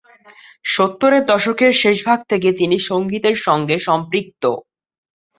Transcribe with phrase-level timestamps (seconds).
[0.65, 4.43] সত্তরের দশকের শেষভাগ থেকে তিনি সঙ্গীতের সঙ্গে সম্পৃক্ত।